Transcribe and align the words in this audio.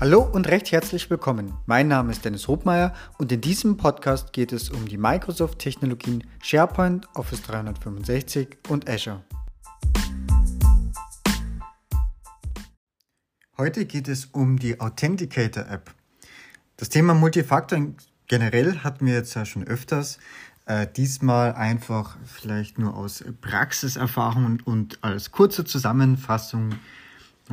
Hallo 0.00 0.22
und 0.22 0.48
recht 0.48 0.72
herzlich 0.72 1.10
willkommen. 1.10 1.52
Mein 1.66 1.86
Name 1.86 2.10
ist 2.10 2.24
Dennis 2.24 2.48
Hobmeier 2.48 2.94
und 3.18 3.30
in 3.32 3.42
diesem 3.42 3.76
Podcast 3.76 4.32
geht 4.32 4.50
es 4.50 4.70
um 4.70 4.88
die 4.88 4.96
Microsoft-Technologien 4.96 6.24
SharePoint, 6.42 7.06
Office 7.14 7.42
365 7.42 8.56
und 8.70 8.88
Azure. 8.88 9.22
Heute 13.58 13.84
geht 13.84 14.08
es 14.08 14.24
um 14.24 14.58
die 14.58 14.80
Authenticator-App. 14.80 15.94
Das 16.78 16.88
Thema 16.88 17.12
Multifaktor 17.12 17.88
generell 18.26 18.78
hatten 18.78 19.04
wir 19.04 19.12
jetzt 19.12 19.34
ja 19.34 19.44
schon 19.44 19.64
öfters. 19.64 20.18
Äh, 20.64 20.86
diesmal 20.96 21.52
einfach 21.52 22.16
vielleicht 22.24 22.78
nur 22.78 22.96
aus 22.96 23.22
Praxiserfahrung 23.42 24.60
und 24.64 25.04
als 25.04 25.30
kurze 25.30 25.66
Zusammenfassung 25.66 26.76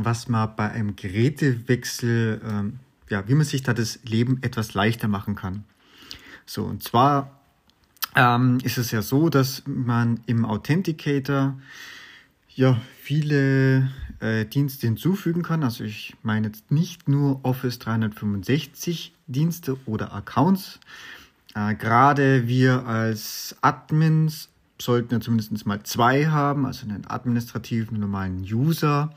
was 0.05 0.27
man 0.27 0.55
bei 0.55 0.71
einem 0.71 0.95
Gerätewechsel, 0.95 2.41
ähm, 2.47 2.79
ja, 3.09 3.27
wie 3.27 3.35
man 3.35 3.45
sich 3.45 3.63
da 3.63 3.73
das 3.73 3.99
Leben 4.03 4.39
etwas 4.41 4.73
leichter 4.73 5.07
machen 5.07 5.35
kann. 5.35 5.63
So, 6.45 6.63
und 6.63 6.83
zwar 6.83 7.39
ähm, 8.15 8.59
ist 8.63 8.77
es 8.77 8.91
ja 8.91 9.01
so, 9.01 9.29
dass 9.29 9.63
man 9.65 10.21
im 10.25 10.45
Authenticator 10.45 11.59
ja 12.55 12.81
viele 13.01 13.91
äh, 14.19 14.45
Dienste 14.45 14.87
hinzufügen 14.87 15.43
kann. 15.43 15.63
Also 15.63 15.83
ich 15.83 16.15
meine 16.23 16.47
jetzt 16.47 16.71
nicht 16.71 17.07
nur 17.07 17.39
Office 17.43 17.79
365 17.79 19.13
Dienste 19.27 19.77
oder 19.85 20.13
Accounts. 20.13 20.79
Äh, 21.53 21.75
Gerade 21.75 22.47
wir 22.47 22.87
als 22.87 23.55
Admins 23.61 24.49
sollten 24.79 25.13
ja 25.15 25.19
zumindest 25.19 25.65
mal 25.65 25.83
zwei 25.83 26.27
haben, 26.27 26.65
also 26.65 26.87
einen 26.87 27.07
administrativen 27.07 27.99
normalen 27.99 28.41
User 28.41 29.13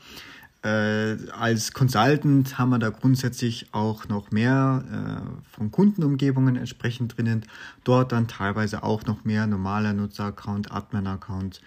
äh, 0.63 1.17
als 1.31 1.73
Consultant 1.73 2.59
haben 2.59 2.69
wir 2.69 2.77
da 2.77 2.89
grundsätzlich 2.89 3.67
auch 3.71 4.07
noch 4.07 4.29
mehr 4.29 4.83
äh, 4.91 5.55
von 5.55 5.71
Kundenumgebungen 5.71 6.55
entsprechend 6.55 7.17
drinnen. 7.17 7.45
Dort 7.83 8.11
dann 8.11 8.27
teilweise 8.27 8.83
auch 8.83 9.05
noch 9.05 9.25
mehr 9.25 9.47
normaler 9.47 9.93
Nutzeraccount, 9.93 10.71
Admin-Account 10.71 11.61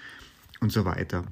und 0.60 0.70
so 0.70 0.84
weiter. 0.84 1.24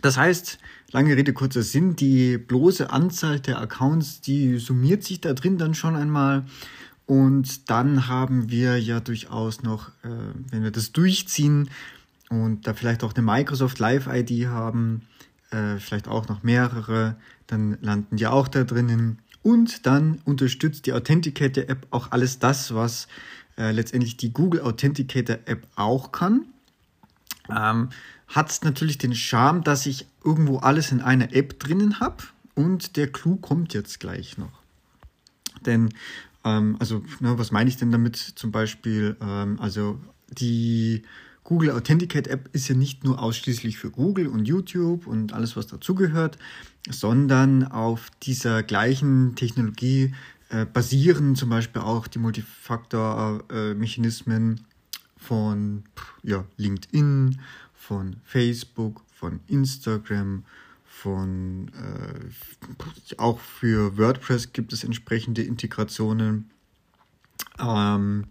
Das 0.00 0.16
heißt, 0.16 0.58
lange 0.92 1.16
Rede, 1.16 1.32
kurzer 1.32 1.62
Sinn, 1.62 1.96
die 1.96 2.38
bloße 2.38 2.90
Anzahl 2.90 3.40
der 3.40 3.60
Accounts, 3.60 4.20
die 4.22 4.58
summiert 4.58 5.04
sich 5.04 5.20
da 5.20 5.34
drin 5.34 5.58
dann 5.58 5.74
schon 5.74 5.96
einmal. 5.96 6.44
Und 7.04 7.70
dann 7.70 8.08
haben 8.08 8.50
wir 8.50 8.80
ja 8.80 9.00
durchaus 9.00 9.62
noch, 9.62 9.88
äh, 10.02 10.08
wenn 10.50 10.62
wir 10.62 10.70
das 10.70 10.92
durchziehen 10.92 11.68
und 12.30 12.66
da 12.66 12.74
vielleicht 12.74 13.04
auch 13.04 13.14
eine 13.14 13.22
Microsoft 13.22 13.78
Live 13.78 14.06
ID 14.06 14.46
haben, 14.46 15.02
äh, 15.50 15.78
vielleicht 15.78 16.08
auch 16.08 16.28
noch 16.28 16.42
mehrere, 16.42 17.16
dann 17.46 17.78
landen 17.80 18.16
die 18.16 18.26
auch 18.26 18.48
da 18.48 18.64
drinnen. 18.64 19.18
Und 19.42 19.86
dann 19.86 20.20
unterstützt 20.24 20.86
die 20.86 20.92
Authenticator 20.92 21.68
App 21.68 21.86
auch 21.90 22.10
alles 22.10 22.38
das, 22.40 22.74
was 22.74 23.06
äh, 23.56 23.70
letztendlich 23.70 24.16
die 24.16 24.32
Google 24.32 24.60
Authenticator 24.62 25.38
App 25.44 25.66
auch 25.76 26.10
kann. 26.10 26.46
Ähm, 27.48 27.90
hat 28.28 28.60
natürlich 28.64 28.98
den 28.98 29.14
Charme, 29.14 29.62
dass 29.62 29.86
ich 29.86 30.06
irgendwo 30.24 30.58
alles 30.58 30.90
in 30.90 31.00
einer 31.00 31.32
App 31.32 31.60
drinnen 31.60 32.00
habe. 32.00 32.24
Und 32.54 32.96
der 32.96 33.12
Clou 33.12 33.36
kommt 33.36 33.74
jetzt 33.74 34.00
gleich 34.00 34.36
noch. 34.38 34.62
Denn, 35.64 35.90
ähm, 36.44 36.76
also, 36.80 37.04
na, 37.20 37.38
was 37.38 37.52
meine 37.52 37.68
ich 37.68 37.76
denn 37.76 37.92
damit? 37.92 38.16
Zum 38.16 38.50
Beispiel, 38.50 39.16
ähm, 39.20 39.60
also 39.60 40.00
die 40.28 41.02
Google 41.46 41.70
Authenticate 41.70 42.26
App 42.26 42.50
ist 42.52 42.66
ja 42.66 42.74
nicht 42.74 43.04
nur 43.04 43.22
ausschließlich 43.22 43.78
für 43.78 43.92
Google 43.92 44.26
und 44.26 44.46
YouTube 44.46 45.06
und 45.06 45.32
alles, 45.32 45.56
was 45.56 45.68
dazugehört, 45.68 46.38
sondern 46.90 47.62
auf 47.62 48.10
dieser 48.22 48.64
gleichen 48.64 49.36
Technologie 49.36 50.12
äh, 50.48 50.66
basieren 50.66 51.36
zum 51.36 51.50
Beispiel 51.50 51.82
auch 51.82 52.08
die 52.08 52.18
Multifaktor-Mechanismen 52.18 54.62
von 55.16 55.84
ja, 56.24 56.44
LinkedIn, 56.56 57.40
von 57.76 58.16
Facebook, 58.24 59.04
von 59.14 59.38
Instagram, 59.46 60.42
von 60.84 61.68
äh, 61.68 62.24
auch 63.18 63.38
für 63.38 63.96
WordPress 63.96 64.52
gibt 64.52 64.72
es 64.72 64.82
entsprechende 64.82 65.44
Integrationen. 65.44 66.50
Ähm, 67.60 68.24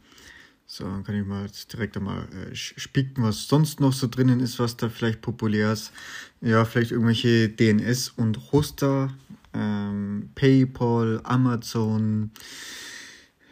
so, 0.78 0.84
dann 0.84 1.06
kann 1.06 1.16
ich 1.16 1.26
mal 1.26 1.48
direkt 1.72 1.96
einmal 1.96 2.28
äh, 2.34 2.54
spicken, 2.54 3.24
was 3.24 3.48
sonst 3.48 3.80
noch 3.80 3.94
so 3.94 4.08
drinnen 4.08 4.42
ist, 4.42 4.60
was 4.60 4.76
da 4.76 4.90
vielleicht 4.90 5.22
populär 5.22 5.72
ist. 5.72 5.94
Ja, 6.42 6.66
vielleicht 6.66 6.92
irgendwelche 6.92 7.48
DNS 7.48 8.10
und 8.10 8.52
Hoster, 8.52 9.14
ähm, 9.54 10.32
PayPal, 10.36 11.22
Amazon, 11.24 12.32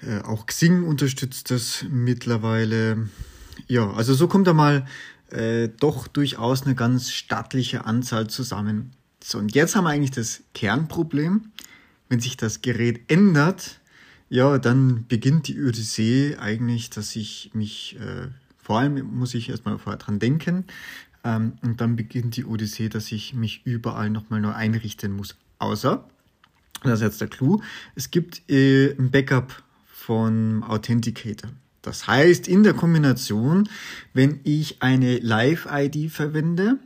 äh, 0.02 0.20
auch 0.24 0.48
Xing 0.48 0.84
unterstützt 0.84 1.50
das 1.50 1.86
mittlerweile. 1.90 3.10
Ja, 3.68 3.90
also 3.92 4.14
so 4.14 4.28
kommt 4.28 4.48
da 4.48 4.54
mal 4.54 4.86
äh, 5.30 5.70
doch 5.80 6.08
durchaus 6.08 6.64
eine 6.64 6.76
ganz 6.76 7.10
stattliche 7.10 7.86
Anzahl 7.86 8.28
zusammen. 8.28 8.92
So, 9.24 9.38
und 9.38 9.56
jetzt 9.56 9.78
haben 9.78 9.86
wir 9.86 9.92
eigentlich 9.92 10.12
das 10.12 10.44
Kernproblem. 10.54 11.54
Wenn 12.10 12.20
sich 12.20 12.36
das 12.36 12.62
Gerät 12.62 13.10
ändert, 13.10 13.80
ja, 14.34 14.58
dann 14.58 15.06
beginnt 15.08 15.48
die 15.48 15.62
Odyssee 15.62 16.38
eigentlich, 16.38 16.90
dass 16.90 17.16
ich 17.16 17.52
mich, 17.54 18.00
äh, 18.00 18.30
vor 18.58 18.80
allem 18.80 19.06
muss 19.16 19.36
ich 19.36 19.48
erstmal 19.48 19.78
vorher 19.78 20.00
dran 20.00 20.18
denken, 20.18 20.66
ähm, 21.24 21.54
und 21.62 21.80
dann 21.80 21.96
beginnt 21.96 22.36
die 22.36 22.44
Odyssee, 22.44 22.90
dass 22.90 23.12
ich 23.12 23.36
mich 23.36 23.62
überall 23.64 24.10
nochmal 24.10 24.42
neu 24.42 24.52
einrichten 24.52 25.16
muss. 25.16 25.36
Außer, 25.60 26.10
das 26.82 26.94
ist 26.94 27.02
jetzt 27.02 27.22
der 27.22 27.28
Clou, 27.28 27.62
es 27.94 28.10
gibt 28.10 28.42
äh, 28.50 28.96
ein 28.98 29.12
Backup 29.12 29.62
von 29.86 30.64
Authenticator. 30.64 31.52
Das 31.84 32.08
heißt, 32.08 32.48
in 32.48 32.64
der 32.64 32.74
Kombination, 32.74 33.70
wenn 34.16 34.40
ich 34.46 34.82
eine 34.82 35.20
Live-ID 35.20 36.10
verwende, 36.10 36.80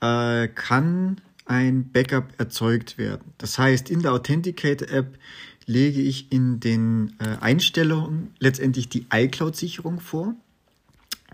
äh, 0.00 0.48
kann 0.48 1.20
ein 1.44 1.90
Backup 1.90 2.32
erzeugt 2.38 2.96
werden. 2.96 3.34
Das 3.36 3.58
heißt, 3.58 3.90
in 3.90 4.00
der 4.00 4.12
Authenticator-App 4.12 5.18
lege 5.66 6.00
ich 6.00 6.32
in 6.32 6.60
den 6.60 7.14
äh, 7.18 7.36
Einstellungen 7.40 8.34
letztendlich 8.38 8.88
die 8.88 9.06
iCloud-Sicherung 9.12 10.00
vor. 10.00 10.34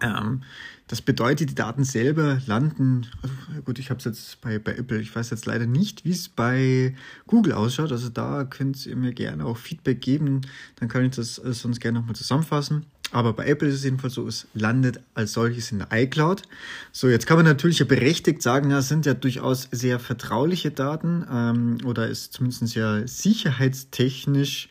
Ähm, 0.00 0.42
das 0.88 1.02
bedeutet, 1.02 1.50
die 1.50 1.54
Daten 1.56 1.82
selber 1.82 2.40
landen, 2.46 3.08
also 3.20 3.34
gut, 3.64 3.80
ich 3.80 3.90
habe 3.90 3.98
es 3.98 4.04
jetzt 4.04 4.40
bei, 4.40 4.60
bei 4.60 4.76
Apple, 4.76 5.00
ich 5.00 5.14
weiß 5.14 5.30
jetzt 5.30 5.44
leider 5.46 5.66
nicht, 5.66 6.04
wie 6.04 6.12
es 6.12 6.28
bei 6.28 6.94
Google 7.26 7.54
ausschaut. 7.54 7.90
Also 7.90 8.08
da 8.08 8.44
könnt 8.44 8.86
ihr 8.86 8.94
mir 8.94 9.12
gerne 9.12 9.44
auch 9.46 9.56
Feedback 9.56 10.00
geben, 10.00 10.42
dann 10.76 10.88
kann 10.88 11.04
ich 11.04 11.16
das 11.16 11.38
äh, 11.38 11.52
sonst 11.52 11.80
gerne 11.80 11.98
nochmal 11.98 12.14
zusammenfassen. 12.14 12.86
Aber 13.12 13.32
bei 13.32 13.46
Apple 13.46 13.68
ist 13.68 13.76
es 13.76 13.84
jedenfalls 13.84 14.14
so, 14.14 14.26
es 14.26 14.48
landet 14.52 15.00
als 15.14 15.32
solches 15.32 15.70
in 15.70 15.78
der 15.78 15.88
iCloud. 15.92 16.42
So, 16.90 17.08
jetzt 17.08 17.26
kann 17.26 17.36
man 17.36 17.46
natürlich 17.46 17.78
ja 17.78 17.86
berechtigt 17.86 18.42
sagen, 18.42 18.70
ja, 18.70 18.82
sind 18.82 19.06
ja 19.06 19.14
durchaus 19.14 19.68
sehr 19.70 20.00
vertrauliche 20.00 20.72
Daten 20.72 21.24
ähm, 21.30 21.78
oder 21.84 22.08
ist 22.08 22.32
zumindest 22.32 22.74
ja 22.74 23.06
sicherheitstechnisch, 23.06 24.68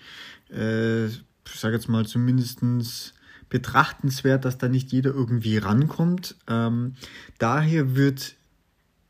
äh, 0.51 1.05
ich 1.05 1.59
sage 1.59 1.75
jetzt 1.75 1.87
mal 1.87 2.05
zumindestens 2.05 3.13
betrachtenswert, 3.49 4.43
dass 4.43 4.57
da 4.57 4.67
nicht 4.67 4.91
jeder 4.91 5.11
irgendwie 5.11 5.57
rankommt. 5.57 6.35
Ähm, 6.47 6.95
daher 7.37 7.95
wird 7.95 8.35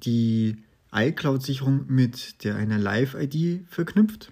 die 0.04 0.58
iCloud-Sicherung 0.94 1.86
mit 1.88 2.44
der 2.44 2.56
einer 2.56 2.78
Live-ID 2.78 3.66
verknüpft. 3.70 4.32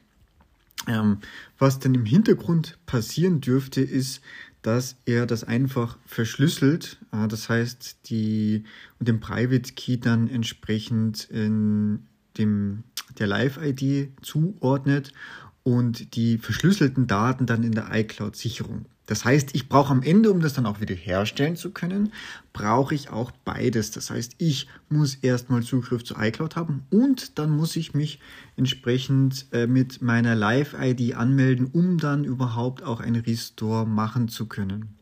Ähm, 0.87 1.19
was 1.57 1.79
dann 1.79 1.95
im 1.95 2.05
Hintergrund 2.05 2.77
passieren 2.85 3.41
dürfte, 3.41 3.81
ist, 3.81 4.21
dass 4.63 4.95
er 5.05 5.27
das 5.27 5.43
einfach 5.43 5.97
verschlüsselt. 6.05 6.97
Das 7.11 7.49
heißt, 7.49 8.09
die 8.09 8.63
und 8.99 9.07
den 9.07 9.19
Private 9.19 9.73
Key 9.73 9.97
dann 9.97 10.27
entsprechend 10.27 11.25
in 11.25 12.07
dem 12.37 12.83
der 13.19 13.27
Live-ID 13.27 14.09
zuordnet 14.23 15.13
und 15.61 16.15
die 16.15 16.39
verschlüsselten 16.39 17.05
Daten 17.05 17.45
dann 17.45 17.63
in 17.63 17.73
der 17.73 17.89
iCloud-Sicherung. 17.93 18.85
Das 19.05 19.25
heißt, 19.25 19.49
ich 19.53 19.67
brauche 19.67 19.91
am 19.91 20.01
Ende, 20.01 20.31
um 20.31 20.39
das 20.39 20.53
dann 20.53 20.65
auch 20.65 20.79
wieder 20.79 20.95
herstellen 20.95 21.57
zu 21.57 21.71
können, 21.71 22.13
brauche 22.53 22.95
ich 22.95 23.09
auch 23.09 23.31
beides. 23.43 23.91
Das 23.91 24.09
heißt, 24.09 24.35
ich 24.37 24.67
muss 24.89 25.15
erstmal 25.15 25.61
Zugriff 25.63 26.03
zu 26.03 26.15
iCloud 26.17 26.55
haben 26.55 26.83
und 26.89 27.37
dann 27.37 27.49
muss 27.49 27.75
ich 27.75 27.93
mich 27.93 28.19
entsprechend 28.55 29.47
äh, 29.51 29.67
mit 29.67 30.01
meiner 30.01 30.35
Live-ID 30.35 31.15
anmelden, 31.15 31.67
um 31.67 31.97
dann 31.97 32.23
überhaupt 32.23 32.83
auch 32.83 33.01
ein 33.01 33.15
Restore 33.15 33.85
machen 33.85 34.29
zu 34.29 34.45
können. 34.45 34.95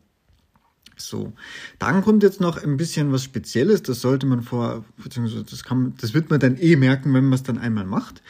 So, 0.96 1.32
dann 1.78 2.02
kommt 2.02 2.22
jetzt 2.22 2.40
noch 2.40 2.62
ein 2.62 2.76
bisschen 2.76 3.12
was 3.12 3.24
Spezielles. 3.24 3.82
Das 3.82 4.00
sollte 4.00 4.26
man 4.26 4.42
vor, 4.42 4.84
beziehungsweise 5.02 5.44
das 5.44 5.64
kann, 5.64 5.94
das 6.00 6.14
wird 6.14 6.30
man 6.30 6.40
dann 6.40 6.56
eh 6.56 6.76
merken, 6.76 7.12
wenn 7.14 7.24
man 7.24 7.34
es 7.34 7.42
dann 7.42 7.58
einmal 7.58 7.84
macht. 7.84 8.22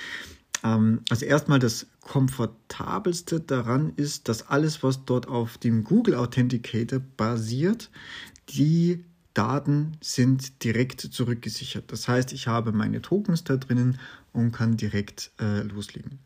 Ähm, 0.62 1.00
also 1.10 1.24
erstmal 1.24 1.58
das 1.58 1.86
komfortabelste 2.00 3.40
daran 3.40 3.92
ist, 3.96 4.28
dass 4.28 4.48
alles, 4.48 4.82
was 4.82 5.04
dort 5.04 5.28
auf 5.28 5.58
dem 5.58 5.84
Google 5.84 6.14
Authenticator 6.14 7.00
basiert, 7.16 7.90
die 8.48 9.04
Daten 9.34 9.96
sind 10.02 10.62
direkt 10.62 11.00
zurückgesichert. 11.00 11.90
Das 11.90 12.06
heißt, 12.06 12.32
ich 12.32 12.48
habe 12.48 12.72
meine 12.72 13.00
Tokens 13.00 13.44
da 13.44 13.56
drinnen 13.56 13.98
und 14.32 14.52
kann 14.52 14.76
direkt 14.76 15.32
äh, 15.40 15.62
loslegen. 15.62 16.18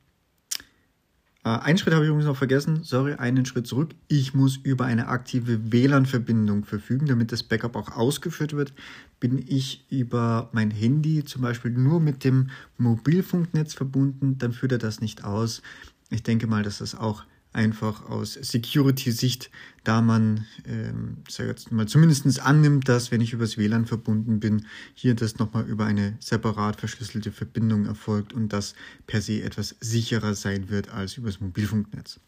Äh, 1.46 1.60
einen 1.60 1.78
Schritt 1.78 1.94
habe 1.94 2.04
ich 2.04 2.08
übrigens 2.08 2.26
noch 2.26 2.36
vergessen. 2.36 2.82
Sorry, 2.82 3.14
einen 3.14 3.46
Schritt 3.46 3.68
zurück. 3.68 3.94
Ich 4.08 4.34
muss 4.34 4.56
über 4.56 4.84
eine 4.84 5.06
aktive 5.06 5.70
WLAN-Verbindung 5.70 6.64
verfügen, 6.64 7.06
damit 7.06 7.30
das 7.30 7.44
Backup 7.44 7.76
auch 7.76 7.92
ausgeführt 7.96 8.54
wird. 8.54 8.72
Bin 9.20 9.42
ich 9.46 9.86
über 9.88 10.50
mein 10.52 10.72
Handy 10.72 11.24
zum 11.24 11.42
Beispiel 11.42 11.70
nur 11.70 12.00
mit 12.00 12.24
dem 12.24 12.50
Mobilfunknetz 12.78 13.74
verbunden, 13.74 14.38
dann 14.38 14.52
führt 14.52 14.72
er 14.72 14.78
das 14.78 15.00
nicht 15.00 15.24
aus. 15.24 15.62
Ich 16.10 16.24
denke 16.24 16.48
mal, 16.48 16.64
dass 16.64 16.78
das 16.78 16.96
auch 16.96 17.22
einfach 17.56 18.08
aus 18.08 18.34
Security-Sicht, 18.34 19.50
da 19.82 20.02
man, 20.02 20.46
ähm, 20.66 21.18
sag 21.28 21.46
jetzt 21.46 21.72
mal, 21.72 21.88
zumindest 21.88 22.40
annimmt, 22.40 22.88
dass, 22.88 23.10
wenn 23.10 23.20
ich 23.20 23.32
übers 23.32 23.56
WLAN 23.56 23.86
verbunden 23.86 24.38
bin, 24.38 24.66
hier 24.94 25.14
das 25.14 25.38
nochmal 25.38 25.64
über 25.64 25.86
eine 25.86 26.16
separat 26.20 26.78
verschlüsselte 26.78 27.32
Verbindung 27.32 27.86
erfolgt 27.86 28.32
und 28.32 28.52
das 28.52 28.74
per 29.06 29.22
se 29.22 29.42
etwas 29.42 29.74
sicherer 29.80 30.34
sein 30.34 30.68
wird 30.68 30.90
als 30.90 31.16
übers 31.16 31.40
Mobilfunknetz. 31.40 32.20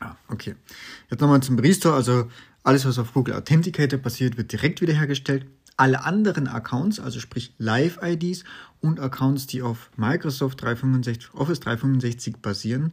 Ah, 0.00 0.16
okay. 0.28 0.54
Jetzt 1.10 1.20
nochmal 1.20 1.42
zum 1.42 1.58
Restore. 1.58 1.94
Also 1.94 2.28
alles, 2.62 2.84
was 2.84 2.98
auf 2.98 3.12
Google 3.12 3.34
Authenticator 3.34 3.98
passiert, 3.98 4.36
wird 4.36 4.52
direkt 4.52 4.80
wiederhergestellt. 4.80 5.46
Alle 5.76 6.04
anderen 6.04 6.46
Accounts, 6.46 7.00
also 7.00 7.18
sprich 7.18 7.52
Live-IDs 7.58 8.44
und 8.80 9.00
Accounts, 9.00 9.46
die 9.46 9.60
auf 9.62 9.90
Microsoft 9.96 10.62
365, 10.62 11.34
Office 11.34 11.60
365 11.60 12.36
basieren, 12.36 12.92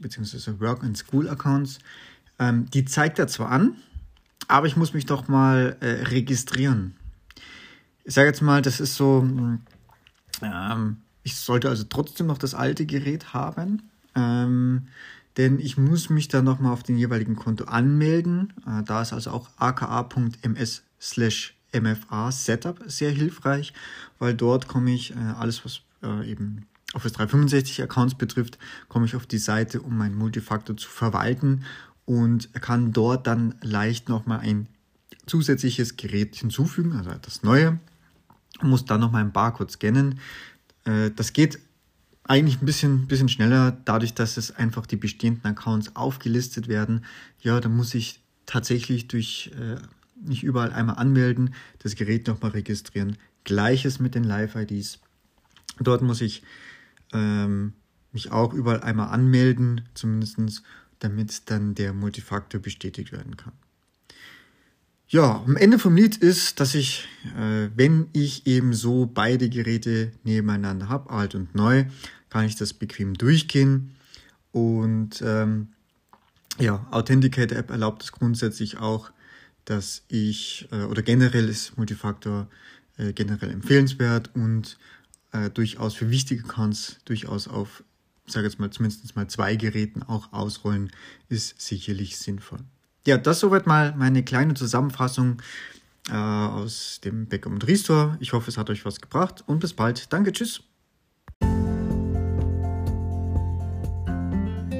beziehungsweise 0.00 0.60
Work 0.60 0.82
and 0.82 0.96
School 0.96 1.28
Accounts. 1.28 1.78
Ähm, 2.38 2.70
die 2.70 2.84
zeigt 2.84 3.18
er 3.18 3.28
zwar 3.28 3.50
an, 3.50 3.76
aber 4.48 4.66
ich 4.66 4.76
muss 4.76 4.94
mich 4.94 5.06
doch 5.06 5.28
mal 5.28 5.76
äh, 5.80 6.04
registrieren. 6.04 6.94
Ich 8.04 8.14
sage 8.14 8.28
jetzt 8.28 8.42
mal, 8.42 8.60
das 8.60 8.80
ist 8.80 8.96
so, 8.96 9.26
ähm, 10.42 10.96
ich 11.22 11.36
sollte 11.36 11.68
also 11.68 11.84
trotzdem 11.84 12.26
noch 12.26 12.38
das 12.38 12.54
alte 12.54 12.86
Gerät 12.86 13.32
haben, 13.32 13.82
ähm, 14.14 14.88
denn 15.36 15.58
ich 15.58 15.78
muss 15.78 16.10
mich 16.10 16.28
dann 16.28 16.44
nochmal 16.44 16.72
auf 16.72 16.82
den 16.82 16.96
jeweiligen 16.96 17.36
Konto 17.36 17.64
anmelden. 17.64 18.52
Äh, 18.66 18.82
da 18.84 19.02
ist 19.02 19.12
also 19.12 19.30
auch 19.30 19.48
aka.ms 19.56 20.82
slash 21.00 21.54
MFA 21.72 22.30
Setup 22.30 22.82
sehr 22.86 23.10
hilfreich, 23.10 23.72
weil 24.18 24.34
dort 24.34 24.68
komme 24.68 24.92
ich 24.92 25.12
äh, 25.12 25.18
alles, 25.18 25.64
was 25.64 25.80
äh, 26.02 26.30
eben 26.30 26.66
Office 26.94 27.12
365 27.12 27.82
Accounts 27.82 28.14
betrifft, 28.14 28.58
komme 28.88 29.06
ich 29.06 29.16
auf 29.16 29.26
die 29.26 29.38
Seite, 29.38 29.80
um 29.82 29.96
meinen 29.96 30.16
Multifaktor 30.16 30.76
zu 30.76 30.88
verwalten 30.88 31.64
und 32.04 32.52
kann 32.54 32.92
dort 32.92 33.26
dann 33.26 33.54
leicht 33.62 34.08
nochmal 34.08 34.40
ein 34.40 34.68
zusätzliches 35.26 35.96
Gerät 35.96 36.36
hinzufügen, 36.36 36.92
also 36.92 37.10
das 37.22 37.42
neue, 37.42 37.78
muss 38.60 38.84
dann 38.84 39.00
nochmal 39.00 39.22
ein 39.22 39.32
Barcode 39.32 39.70
scannen. 39.70 40.20
Äh, 40.84 41.10
das 41.10 41.32
geht 41.32 41.58
eigentlich 42.24 42.60
ein 42.62 42.66
bisschen, 42.66 43.06
bisschen 43.06 43.28
schneller, 43.28 43.76
dadurch, 43.84 44.14
dass 44.14 44.36
es 44.36 44.50
einfach 44.50 44.86
die 44.86 44.96
bestehenden 44.96 45.44
Accounts 45.44 45.94
aufgelistet 45.96 46.68
werden. 46.68 47.04
Ja, 47.40 47.60
da 47.60 47.68
muss 47.68 47.94
ich 47.94 48.20
tatsächlich 48.46 49.08
durch 49.08 49.50
äh, 49.58 49.76
nicht 50.22 50.42
überall 50.42 50.72
einmal 50.72 50.96
anmelden, 50.96 51.54
das 51.80 51.96
Gerät 51.96 52.26
nochmal 52.26 52.52
registrieren. 52.52 53.16
Gleiches 53.44 53.98
mit 53.98 54.14
den 54.14 54.24
Live-IDs. 54.24 55.00
Dort 55.80 56.02
muss 56.02 56.20
ich 56.20 56.42
ähm, 57.12 57.74
mich 58.12 58.30
auch 58.32 58.54
überall 58.54 58.80
einmal 58.80 59.08
anmelden, 59.08 59.82
zumindest 59.94 60.62
damit 61.00 61.50
dann 61.50 61.74
der 61.74 61.92
Multifaktor 61.92 62.60
bestätigt 62.60 63.12
werden 63.12 63.36
kann. 63.36 63.52
Ja, 65.08 65.42
am 65.44 65.56
Ende 65.56 65.78
vom 65.78 65.96
Lied 65.96 66.16
ist, 66.16 66.60
dass 66.60 66.74
ich, 66.74 67.06
äh, 67.36 67.68
wenn 67.76 68.08
ich 68.12 68.46
eben 68.46 68.72
so 68.72 69.06
beide 69.06 69.48
Geräte 69.48 70.12
nebeneinander 70.24 70.88
habe, 70.88 71.10
alt 71.10 71.34
und 71.34 71.54
neu, 71.54 71.84
kann 72.30 72.46
ich 72.46 72.56
das 72.56 72.72
bequem 72.72 73.14
durchgehen. 73.14 73.94
Und 74.50 75.22
ähm, 75.24 75.68
ja, 76.58 76.86
Authenticator 76.90 77.58
App 77.58 77.70
erlaubt 77.70 78.02
es 78.02 78.12
grundsätzlich 78.12 78.78
auch, 78.78 79.10
dass 79.64 80.04
ich, 80.08 80.68
äh, 80.72 80.84
oder 80.84 81.02
generell 81.02 81.48
ist 81.48 81.76
Multifaktor 81.76 82.48
äh, 82.96 83.12
generell 83.12 83.50
empfehlenswert 83.50 84.30
und 84.34 84.78
äh, 85.34 85.50
durchaus 85.50 85.94
für 85.94 86.10
wichtige 86.10 86.44
Accounts 86.44 87.00
durchaus 87.04 87.48
auf, 87.48 87.82
sage 88.26 88.46
jetzt 88.46 88.60
mal, 88.60 88.70
zumindest 88.70 89.16
mal 89.16 89.26
zwei 89.26 89.56
Geräten 89.56 90.02
auch 90.02 90.32
ausrollen, 90.32 90.90
ist 91.28 91.60
sicherlich 91.60 92.16
sinnvoll. 92.16 92.60
Ja, 93.06 93.18
das 93.18 93.40
soweit 93.40 93.66
mal 93.66 93.94
meine 93.96 94.22
kleine 94.22 94.54
Zusammenfassung 94.54 95.42
äh, 96.08 96.14
aus 96.14 97.00
dem 97.04 97.26
Backup 97.26 97.52
und 97.52 97.66
Restore. 97.66 98.16
Ich 98.20 98.32
hoffe, 98.32 98.50
es 98.50 98.56
hat 98.56 98.70
euch 98.70 98.84
was 98.84 99.00
gebracht 99.00 99.42
und 99.46 99.58
bis 99.58 99.74
bald. 99.74 100.12
Danke, 100.12 100.32
tschüss. 100.32 100.62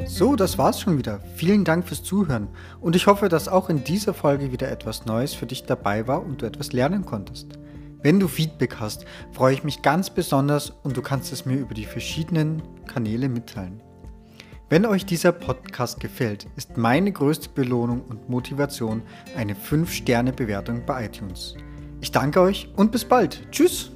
So, 0.07 0.37
das 0.37 0.59
war's 0.59 0.81
schon 0.81 0.97
wieder. 0.97 1.21
Vielen 1.35 1.65
Dank 1.65 1.89
fürs 1.89 2.05
Zuhören 2.05 2.47
und 2.81 2.95
ich 2.95 3.09
hoffe, 3.09 3.29
dass 3.29 3.49
auch 3.49 3.69
in 3.69 3.83
dieser 3.83 4.15
Folge 4.15 4.53
wieder 4.53 4.71
etwas 4.71 5.07
Neues 5.07 5.35
für 5.35 5.47
dich 5.47 5.65
dabei 5.65 6.07
war 6.07 6.25
und 6.25 6.43
du 6.43 6.47
etwas 6.47 6.73
lernen 6.73 7.05
konntest. 7.05 7.59
Wenn 8.05 8.21
du 8.21 8.29
Feedback 8.29 8.77
hast, 8.81 9.07
freue 9.33 9.55
ich 9.55 9.65
mich 9.65 9.81
ganz 9.81 10.11
besonders 10.11 10.69
und 10.69 10.95
du 10.95 11.01
kannst 11.01 11.33
es 11.33 11.47
mir 11.47 11.57
über 11.57 11.73
die 11.73 11.87
verschiedenen 11.87 12.61
Kanäle 12.87 13.31
mitteilen. 13.31 13.83
Wenn 14.69 14.85
euch 14.85 15.07
dieser 15.07 15.33
Podcast 15.33 16.01
gefällt, 16.01 16.47
ist 16.55 16.77
meine 16.77 17.11
größte 17.11 17.49
Belohnung 17.49 18.03
und 18.03 18.29
Motivation 18.29 19.01
eine 19.35 19.55
5-Sterne-Bewertung 19.55 20.85
bei 20.85 21.07
iTunes. 21.07 21.55
Ich 22.03 22.13
danke 22.13 22.43
euch 22.43 22.69
und 22.77 22.93
bis 22.93 23.07
bald. 23.07 23.51
Tschüss! 23.51 23.94